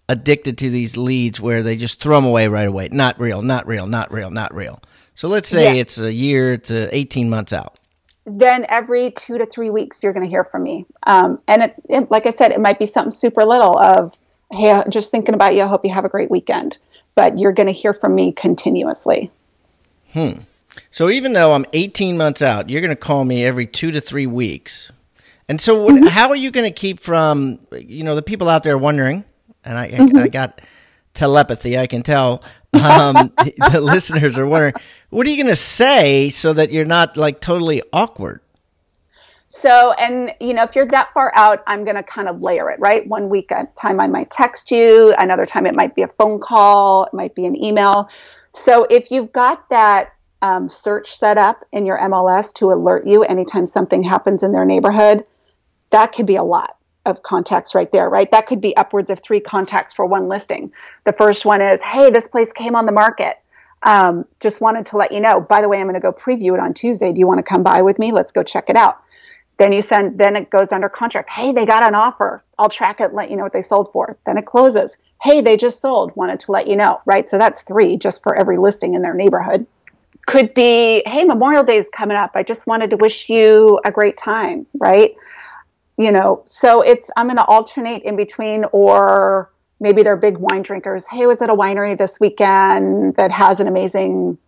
[0.08, 2.90] addicted to these leads where they just throw them away right away.
[2.92, 4.82] Not real, not real, not real, not real.
[5.22, 5.82] So let's say yeah.
[5.82, 7.78] it's a year to 18 months out.
[8.26, 10.88] Then every two to three weeks, you're going to hear from me.
[11.06, 14.18] Um, and it, it, like I said, it might be something super little of,
[14.52, 15.62] hey, just thinking about you.
[15.62, 16.80] I hope you have a great weekend.
[17.14, 19.30] But you're going to hear from me continuously.
[20.12, 20.40] Hmm.
[20.90, 24.02] So even though I'm 18 months out, you're going to call me every two to
[24.02, 24.92] three weeks.
[25.48, 26.08] And so, what, mm-hmm.
[26.08, 29.24] how are you going to keep from, you know, the people out there wondering,
[29.64, 30.18] and I, mm-hmm.
[30.18, 30.62] I, I got
[31.14, 33.32] telepathy, I can tell um,
[33.72, 34.74] the listeners are wondering,
[35.10, 38.42] what are you going to say so that you're not like totally awkward?
[39.50, 42.72] So, and you know, if you're that far out, I'm going to kind of layer
[42.72, 43.08] it, right?
[43.08, 45.14] One week at time, I might text you.
[45.20, 47.06] Another time, it might be a phone call.
[47.06, 48.10] It might be an email.
[48.54, 53.24] So, if you've got that um, search set up in your MLS to alert you
[53.24, 55.26] anytime something happens in their neighborhood,
[55.92, 58.30] that could be a lot of contacts right there, right?
[58.32, 60.72] That could be upwards of three contacts for one listing.
[61.06, 63.38] The first one is, hey, this place came on the market.
[63.84, 65.42] Um, just wanted to let you know.
[65.42, 67.12] By the way, I'm going to go preview it on Tuesday.
[67.12, 68.12] Do you want to come by with me?
[68.12, 69.02] Let's go check it out.
[69.58, 71.30] Then you send, then it goes under contract.
[71.30, 72.44] Hey, they got an offer.
[72.58, 74.18] I'll track it, let you know what they sold for.
[74.26, 74.98] Then it closes.
[75.22, 76.16] Hey, they just sold.
[76.16, 77.30] Wanted to let you know, right?
[77.30, 79.68] So that's three just for every listing in their neighborhood.
[80.28, 82.32] Could be, hey, Memorial Day is coming up.
[82.36, 85.16] I just wanted to wish you a great time, right?
[86.02, 90.64] You know, so it's, I'm going to alternate in between or maybe they're big wine
[90.64, 91.04] drinkers.
[91.08, 94.40] Hey, was at a winery this weekend that has an amazing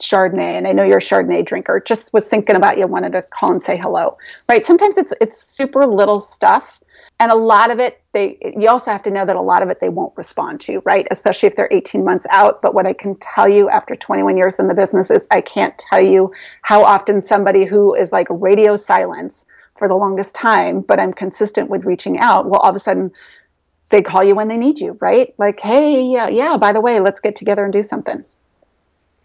[0.00, 1.78] Chardonnay, and I know you're a Chardonnay drinker.
[1.80, 4.16] Just was thinking about you, wanted to call and say hello.
[4.48, 4.64] Right?
[4.64, 6.80] Sometimes it's it's super little stuff,
[7.20, 8.38] and a lot of it they.
[8.40, 10.82] You also have to know that a lot of it they won't respond to.
[10.86, 11.06] Right?
[11.10, 12.62] Especially if they're 18 months out.
[12.62, 15.78] But what I can tell you after 21 years in the business is I can't
[15.90, 16.32] tell you
[16.62, 19.44] how often somebody who is like radio silence
[19.82, 22.46] for the longest time, but I'm consistent with reaching out.
[22.46, 23.10] Well, all of a sudden
[23.90, 25.34] they call you when they need you, right?
[25.38, 28.24] Like, hey, yeah, yeah, by the way, let's get together and do something.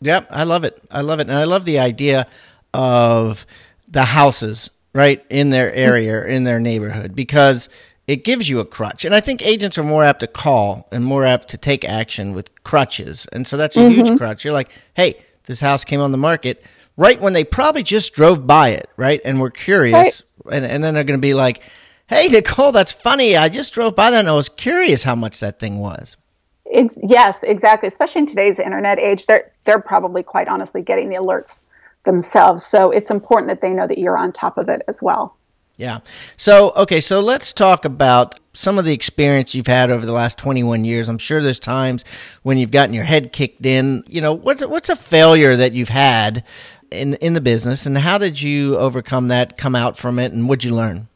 [0.02, 0.82] Yep, I love it.
[0.90, 1.30] I love it.
[1.30, 2.26] And I love the idea
[2.74, 3.46] of
[3.88, 7.70] the houses, right, in their area, in their neighborhood, because
[8.08, 9.06] it gives you a crutch.
[9.06, 12.34] And I think agents are more apt to call and more apt to take action
[12.34, 13.28] with crutches.
[13.32, 13.92] And so that's a mm-hmm.
[13.92, 14.44] huge crutch.
[14.44, 16.64] You're like, hey, this house came on the market
[16.98, 19.22] right when they probably just drove by it, right?
[19.24, 20.24] And were curious.
[20.44, 20.58] Right.
[20.58, 21.64] And, and then they're going to be like,
[22.08, 23.38] hey, Nicole, that's funny.
[23.38, 26.18] I just drove by that and I was curious how much that thing was.
[26.66, 27.88] It's, yes, exactly.
[27.88, 31.60] Especially in today's internet age, they're they're probably quite honestly getting the alerts
[32.04, 32.66] themselves.
[32.66, 35.38] So it's important that they know that you're on top of it as well.
[35.78, 36.00] Yeah.
[36.36, 40.38] So okay, so let's talk about some of the experience you've had over the last
[40.40, 41.08] 21 years.
[41.08, 42.04] I'm sure there's times
[42.42, 44.04] when you've gotten your head kicked in.
[44.08, 46.44] You know, what's what's a failure that you've had
[46.92, 49.58] in in the business, and how did you overcome that?
[49.58, 51.08] Come out from it, and what'd you learn?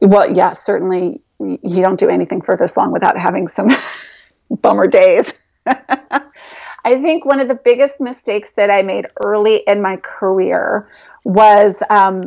[0.00, 3.70] Well, yeah, certainly you don't do anything for this long without having some
[4.50, 5.26] bummer days.
[5.66, 10.88] I think one of the biggest mistakes that I made early in my career
[11.24, 12.22] was um,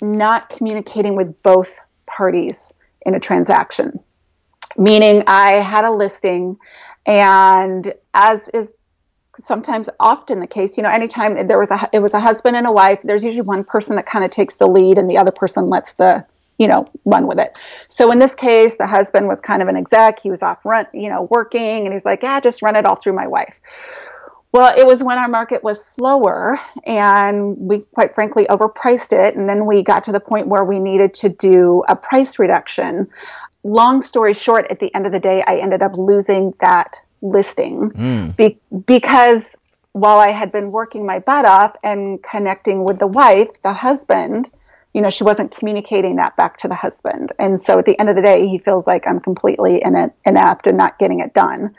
[0.00, 2.72] not communicating with both parties
[3.02, 3.98] in a transaction.
[4.76, 6.56] Meaning, I had a listing,
[7.04, 8.70] and as is
[9.44, 12.66] sometimes often the case, you know, anytime there was a it was a husband and
[12.66, 15.32] a wife, there's usually one person that kind of takes the lead, and the other
[15.32, 16.24] person lets the
[16.58, 17.54] you know, run with it.
[17.88, 20.20] So in this case, the husband was kind of an exec.
[20.20, 22.96] He was off run, you know, working, and he's like, yeah, just run it all
[22.96, 23.60] through my wife.
[24.52, 29.36] Well, it was when our market was slower and we quite frankly overpriced it.
[29.36, 33.08] And then we got to the point where we needed to do a price reduction.
[33.64, 36.94] Long story short, at the end of the day, I ended up losing that
[37.30, 38.36] listing mm.
[38.36, 39.44] be- because
[39.92, 44.50] while I had been working my butt off and connecting with the wife, the husband,
[44.92, 47.32] you know, she wasn't communicating that back to the husband.
[47.38, 50.76] And so at the end of the day, he feels like I'm completely inept and
[50.76, 51.74] not getting it done.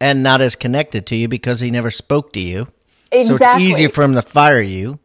[0.00, 2.68] And not as connected to you because he never spoke to you.
[3.10, 3.44] Exactly.
[3.44, 5.00] So it's easier for him to fire you.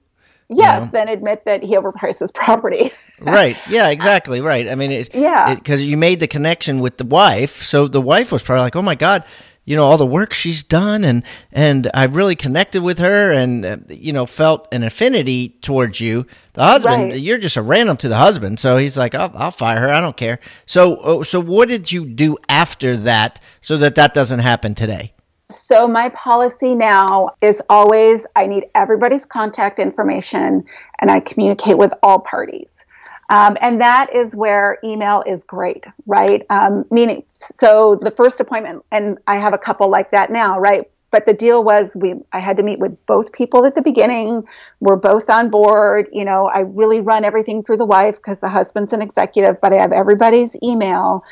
[0.49, 0.91] Yes, you know?
[0.91, 2.91] than admit that he overpriced his property.
[3.21, 3.57] right.
[3.69, 4.41] Yeah, exactly.
[4.41, 4.67] Right.
[4.67, 5.55] I mean, it, yeah.
[5.55, 7.63] Because you made the connection with the wife.
[7.63, 9.23] So the wife was probably like, oh my God,
[9.71, 13.65] you know all the work she's done and and I really connected with her and
[13.65, 16.27] uh, you know felt an affinity towards you.
[16.53, 17.19] The husband right.
[17.19, 18.59] you're just a random to the husband.
[18.59, 19.87] So he's like I'll, I'll fire her.
[19.87, 20.39] I don't care.
[20.65, 25.13] So oh, so what did you do after that so that that doesn't happen today?
[25.53, 30.65] So my policy now is always I need everybody's contact information
[30.99, 32.83] and I communicate with all parties
[33.31, 36.45] um, and that is where email is great, right?
[36.49, 40.91] Um, meaning, so the first appointment, and I have a couple like that now, right?
[41.11, 44.43] But the deal was we I had to meet with both people at the beginning.
[44.81, 46.09] We're both on board.
[46.11, 49.73] You know, I really run everything through the wife because the husband's an executive, but
[49.73, 51.23] I have everybody's email.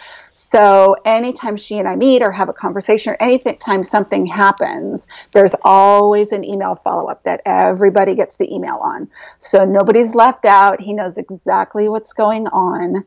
[0.51, 5.53] So anytime she and I meet or have a conversation or anytime something happens, there's
[5.63, 9.09] always an email follow up that everybody gets the email on.
[9.39, 10.81] So nobody's left out.
[10.81, 13.03] He knows exactly what's going on.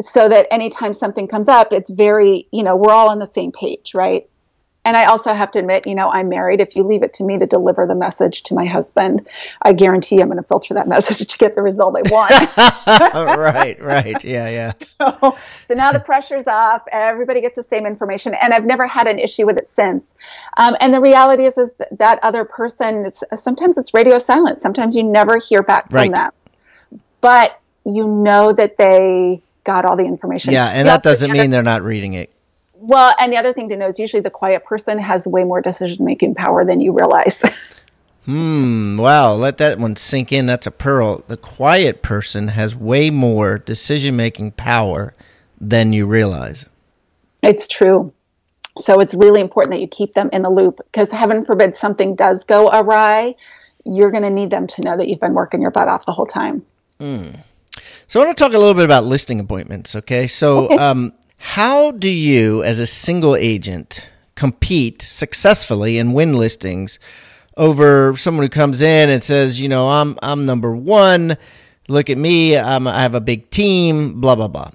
[0.00, 3.52] So that anytime something comes up, it's very, you know, we're all on the same
[3.52, 4.26] page, right?
[4.84, 6.60] And I also have to admit, you know, I'm married.
[6.60, 9.28] If you leave it to me to deliver the message to my husband,
[9.60, 12.32] I guarantee I'm going to filter that message to get the result I want.
[13.38, 14.24] right, right.
[14.24, 14.72] Yeah, yeah.
[15.00, 16.82] So, so now the pressure's off.
[16.92, 18.34] Everybody gets the same information.
[18.34, 20.04] And I've never had an issue with it since.
[20.56, 24.60] Um, and the reality is, is that, other person, is, sometimes it's radio silent.
[24.60, 26.14] Sometimes you never hear back from right.
[26.14, 26.30] them.
[27.20, 30.52] But you know that they got all the information.
[30.52, 32.30] Yeah, and that doesn't mean they're not reading it
[32.80, 35.60] well, and the other thing to know is usually the quiet person has way more
[35.60, 37.42] decision making power than you realize.
[38.24, 38.96] hmm.
[38.96, 39.34] Wow.
[39.34, 40.46] Let that one sink in.
[40.46, 41.22] That's a pearl.
[41.26, 45.14] The quiet person has way more decision making power
[45.60, 46.68] than you realize.
[47.42, 48.12] It's true.
[48.78, 52.14] So it's really important that you keep them in the loop because heaven forbid something
[52.14, 53.34] does go awry,
[53.84, 56.12] you're going to need them to know that you've been working your butt off the
[56.12, 56.64] whole time.
[56.98, 57.40] Mm.
[58.06, 59.96] So I want to talk a little bit about listing appointments.
[59.96, 60.26] Okay.
[60.26, 60.70] So.
[60.78, 61.12] Um,
[61.42, 67.00] how do you, as a single agent, compete successfully and win listings
[67.56, 71.38] over someone who comes in and says, you know, I'm I'm number one.
[71.88, 72.58] Look at me.
[72.58, 74.20] I'm, I have a big team.
[74.20, 74.70] Blah blah blah.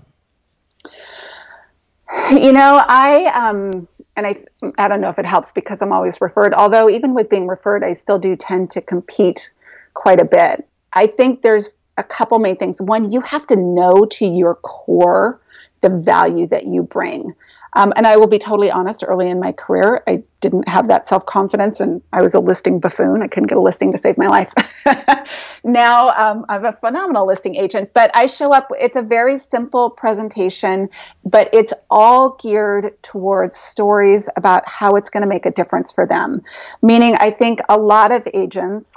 [2.32, 4.44] You know, I um, and I
[4.80, 6.56] I don't know if it helps because I'm always referred.
[6.56, 9.52] Although even with being referred, I still do tend to compete
[9.94, 10.68] quite a bit.
[10.94, 12.82] I think there's a couple main things.
[12.82, 15.40] One, you have to know to your core
[15.86, 17.36] the value that you bring.
[17.74, 21.10] Um, and I will be totally honest, early in my career, I didn't have that
[21.10, 23.22] self confidence and I was a listing buffoon.
[23.22, 24.50] I couldn't get a listing to save my life.
[25.66, 29.90] now um, I'm a phenomenal listing agent, but I show up, it's a very simple
[29.90, 30.90] presentation,
[31.26, 36.08] but it's all geared towards stories about how it's going to make a difference for
[36.08, 36.42] them.
[36.82, 38.96] Meaning, I think a lot of agents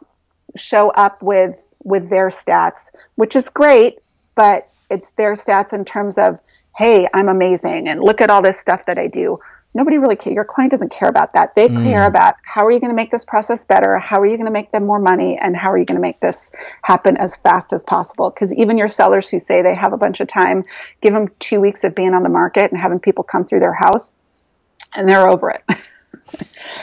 [0.56, 3.98] show up with with their stats, which is great,
[4.34, 6.38] but it's their stats in terms of
[6.78, 9.40] hey, I'm amazing and look at all this stuff that I do.
[9.74, 10.32] Nobody really care.
[10.32, 11.56] Your client doesn't care about that.
[11.56, 11.82] They mm.
[11.82, 13.98] care about how are you going to make this process better?
[13.98, 15.36] How are you going to make them more money?
[15.36, 16.52] And how are you going to make this
[16.82, 18.30] happen as fast as possible?
[18.30, 20.62] Because even your sellers who say they have a bunch of time,
[21.02, 23.74] give them two weeks of being on the market and having people come through their
[23.74, 24.12] house,
[24.94, 25.64] and they're over it.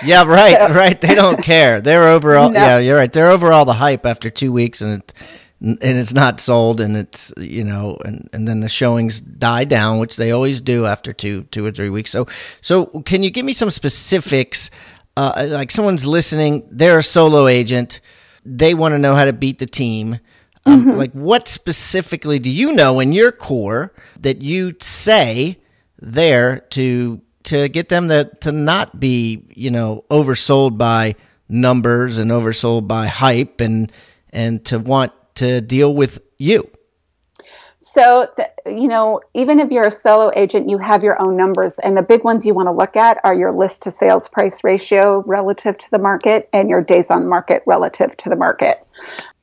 [0.04, 1.00] yeah, right, so, right.
[1.00, 1.80] They don't care.
[1.80, 2.50] They're over all.
[2.52, 2.60] No.
[2.60, 3.12] Yeah, you're right.
[3.12, 5.14] They're over all the hype after two weeks, and it,
[5.66, 9.97] and it's not sold and it's you know and and then the showings die down
[9.97, 12.11] which they always do after two two or three weeks.
[12.11, 12.28] So
[12.61, 14.70] so can you give me some specifics?
[15.18, 17.99] Uh, like someone's listening they're a solo agent.
[18.45, 20.20] They want to know how to beat the team.
[20.68, 20.91] Um, mm-hmm.
[20.91, 25.59] like what specifically do you know in your core that you say
[25.99, 31.16] there to to get them to to not be you know oversold by
[31.49, 33.91] numbers and oversold by hype and
[34.32, 36.69] and to want to deal with you?
[37.95, 38.27] So,
[38.65, 41.71] you know, even if you're a solo agent, you have your own numbers.
[41.81, 44.65] And the big ones you want to look at are your list to sales price
[44.65, 48.86] ratio relative to the market and your days on market relative to the market.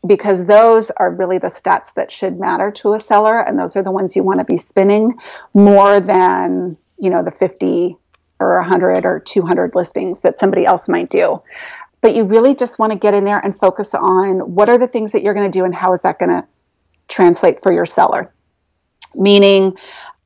[0.07, 3.40] Because those are really the stats that should matter to a seller.
[3.40, 5.14] And those are the ones you want to be spinning
[5.55, 7.97] more than, you know, the 50
[8.38, 11.40] or 100 or 200 listings that somebody else might do
[12.03, 14.89] but you really just want to get in there and focus on what are the
[14.89, 16.47] things that you're going to do and how is that going to
[17.09, 18.31] translate for your seller.
[19.15, 19.77] Meaning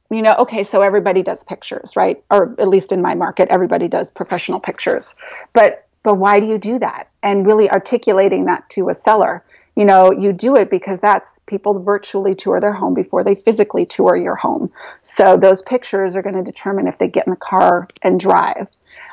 [0.08, 2.22] you know okay so everybody does pictures right?
[2.30, 5.14] Or at least in my market everybody does professional pictures.
[5.52, 7.08] But but why do you do that?
[7.22, 9.44] And really articulating that to a seller.
[9.74, 13.84] You know you do it because that's people virtually tour their home before they physically
[13.84, 14.70] tour your home.
[15.02, 18.68] So those pictures are going to determine if they get in the car and drive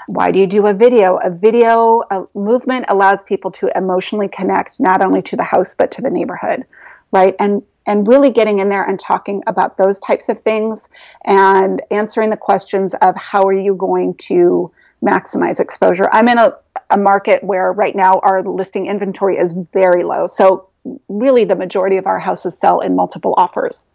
[0.08, 1.18] why do you do a video?
[1.18, 5.92] A video a movement allows people to emotionally connect not only to the house but
[5.92, 6.66] to the neighborhood,
[7.12, 7.36] right?
[7.40, 10.88] And and really getting in there and talking about those types of things
[11.26, 14.72] and answering the questions of how are you going to
[15.04, 16.10] maximize exposure.
[16.12, 16.54] I'm in a,
[16.90, 20.28] a market where right now our listing inventory is very low.
[20.28, 20.70] So
[21.10, 23.86] really the majority of our houses sell in multiple offers.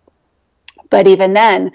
[0.90, 1.72] But even then,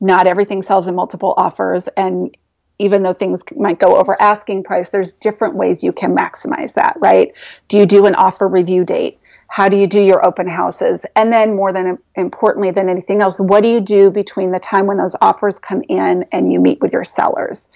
[0.00, 2.36] not everything sells in multiple offers and
[2.82, 6.96] even though things might go over asking price, there's different ways you can maximize that,
[7.00, 7.32] right?
[7.68, 9.18] Do you do an offer review date?
[9.46, 11.06] How do you do your open houses?
[11.14, 14.86] And then, more than importantly than anything else, what do you do between the time
[14.86, 17.68] when those offers come in and you meet with your sellers?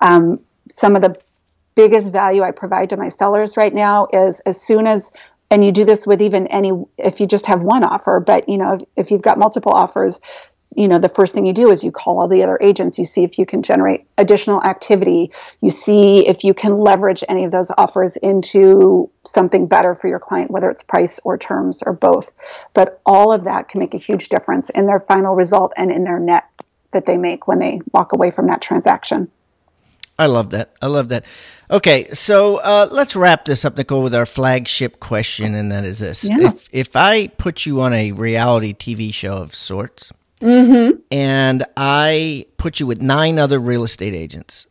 [0.00, 0.40] Um,
[0.70, 1.20] some of the
[1.74, 5.10] biggest value I provide to my sellers right now is as soon as
[5.50, 8.56] and you do this with even any if you just have one offer but you
[8.56, 10.18] know if, if you've got multiple offers
[10.76, 13.04] you know the first thing you do is you call all the other agents you
[13.04, 17.50] see if you can generate additional activity you see if you can leverage any of
[17.50, 22.32] those offers into something better for your client whether it's price or terms or both
[22.72, 26.04] but all of that can make a huge difference in their final result and in
[26.04, 26.44] their net
[26.92, 29.30] that they make when they walk away from that transaction
[30.18, 30.72] I love that.
[30.80, 31.24] I love that.
[31.70, 35.98] Okay, so uh, let's wrap this up, Nicole, with our flagship question, and that is
[35.98, 36.36] this: yeah.
[36.40, 40.12] if if I put you on a reality TV show of sorts,
[40.44, 41.00] Mm-hmm.
[41.10, 44.66] And I put you with nine other real estate agents.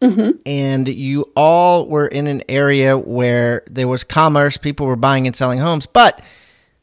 [0.00, 0.38] Mm-hmm.
[0.46, 5.36] And you all were in an area where there was commerce, people were buying and
[5.36, 6.22] selling homes, but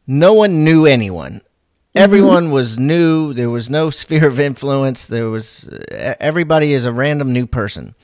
[0.05, 1.33] no one knew anyone.
[1.33, 1.97] Mm-hmm.
[1.97, 3.33] Everyone was new.
[3.33, 5.05] There was no sphere of influence.
[5.05, 7.95] There was everybody is a random new person.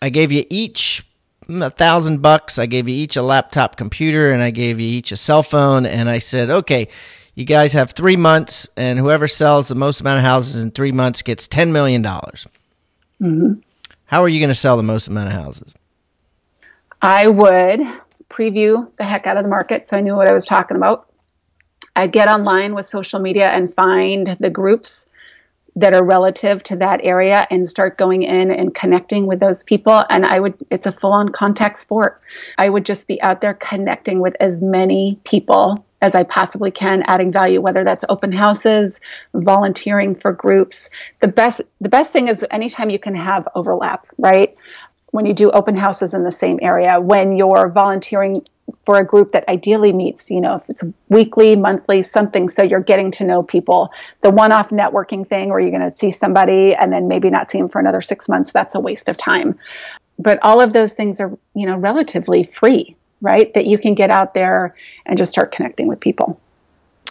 [0.00, 1.04] I gave you each
[1.48, 2.58] a thousand bucks.
[2.58, 5.86] I gave you each a laptop computer and I gave you each a cell phone.
[5.86, 6.88] And I said, okay,
[7.36, 10.90] you guys have three months, and whoever sells the most amount of houses in three
[10.90, 12.02] months gets $10 million.
[12.02, 13.52] Mm-hmm.
[14.06, 15.74] How are you going to sell the most amount of houses?
[17.02, 17.80] I would
[18.30, 21.10] preview the heck out of the market so I knew what I was talking about.
[21.94, 25.06] I'd get online with social media and find the groups
[25.76, 30.04] that are relative to that area and start going in and connecting with those people.
[30.08, 32.20] And I would, it's a full on contact sport.
[32.56, 37.02] I would just be out there connecting with as many people as I possibly can,
[37.06, 39.00] adding value, whether that's open houses,
[39.34, 40.88] volunteering for groups.
[41.20, 44.54] The best, the best thing is anytime you can have overlap, right?
[45.10, 48.42] When you do open houses in the same area, when you're volunteering
[48.84, 52.80] for a group that ideally meets, you know, if it's weekly, monthly, something, so you're
[52.80, 53.90] getting to know people.
[54.22, 57.50] The one off networking thing where you're going to see somebody and then maybe not
[57.50, 59.58] see them for another six months, that's a waste of time.
[60.18, 63.52] But all of those things are, you know, relatively free, right?
[63.54, 66.40] That you can get out there and just start connecting with people.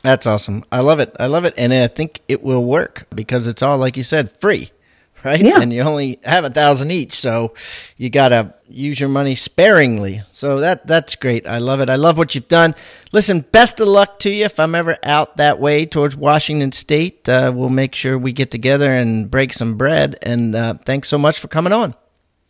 [0.03, 0.63] That's awesome.
[0.71, 1.15] I love it.
[1.19, 1.55] I love it.
[1.57, 4.71] And I think it will work because it's all, like you said, free
[5.25, 5.41] right?
[5.41, 5.59] Yeah.
[5.59, 7.55] And you only have a thousand each, so
[7.97, 10.21] you gotta use your money sparingly.
[10.33, 11.47] So that that's great.
[11.47, 11.89] I love it.
[11.89, 12.75] I love what you've done.
[13.11, 14.45] Listen, best of luck to you.
[14.45, 18.51] If I'm ever out that way towards Washington State, uh, we'll make sure we get
[18.51, 20.15] together and break some bread.
[20.21, 21.95] And uh, thanks so much for coming on.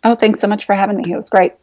[0.04, 1.14] Oh, thanks so much for having me.
[1.14, 1.54] It was great.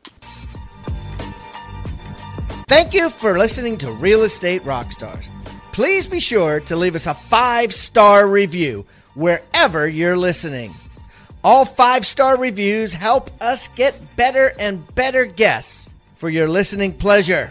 [2.73, 5.29] Thank you for listening to Real Estate Rockstars.
[5.73, 10.73] Please be sure to leave us a five star review wherever you're listening.
[11.45, 17.51] All five star reviews help us get better and better guests for your listening pleasure.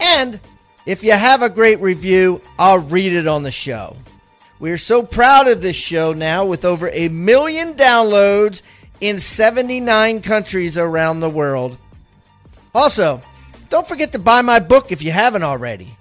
[0.00, 0.40] And
[0.84, 3.96] if you have a great review, I'll read it on the show.
[4.58, 8.62] We are so proud of this show now with over a million downloads
[9.00, 11.78] in 79 countries around the world.
[12.74, 13.20] Also,
[13.74, 15.96] don't forget to buy my book if you haven't already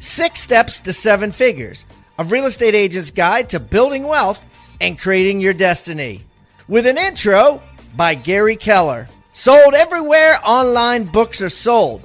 [0.00, 1.84] Six Steps to Seven Figures
[2.18, 4.44] A Real Estate Agent's Guide to Building Wealth
[4.80, 6.24] and Creating Your Destiny
[6.66, 7.62] with an intro
[7.94, 9.06] by Gary Keller.
[9.30, 12.02] Sold everywhere online books are sold.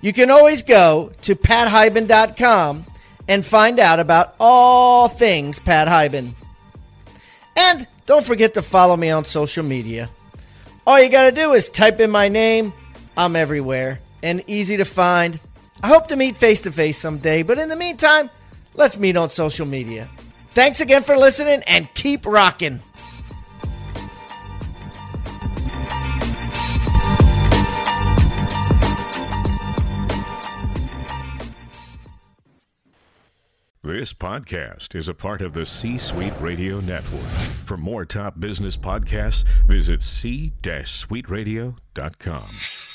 [0.00, 2.84] You can always go to pathiban.com
[3.28, 6.34] and find out about all things Pat Hiban.
[7.54, 10.10] And don't forget to follow me on social media.
[10.84, 12.72] All you got to do is type in my name.
[13.16, 15.40] I'm everywhere and easy to find.
[15.82, 18.30] I hope to meet face to face someday, but in the meantime,
[18.74, 20.08] let's meet on social media.
[20.50, 22.80] Thanks again for listening and keep rocking.
[33.84, 37.26] This podcast is a part of the C Suite Radio Network.
[37.64, 42.91] For more top business podcasts, visit c-suiteradio.com.